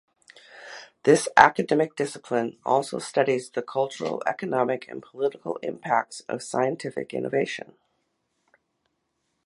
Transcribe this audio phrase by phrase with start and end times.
[1.03, 7.75] This academic discipline also studies the cultural, economic, and political impacts of scientific innovation.